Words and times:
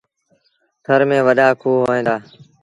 ٿر 0.85 0.99
ميݩ 1.09 1.25
وڏآ 1.27 1.47
کوه 1.61 1.79
هوئيݩ 1.85 2.05
دآ۔ 2.07 2.15